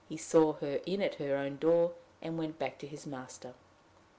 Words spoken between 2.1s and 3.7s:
and went back to his master.